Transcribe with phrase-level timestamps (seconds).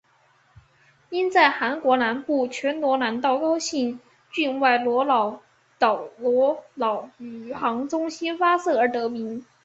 [1.11, 3.99] 因在韩国南部全罗南道高兴
[4.31, 5.39] 郡外罗老
[5.77, 9.45] 岛罗老宇航中心发射而得名。